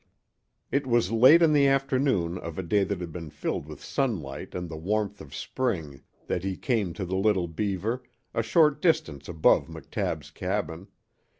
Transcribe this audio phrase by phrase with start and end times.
[0.71, 4.55] It was late in the afternoon of a day that had been filled with sunlight
[4.55, 8.01] and the warmth of spring that he came to the Little Beaver,
[8.33, 10.87] a short distance above McTabb's cabin.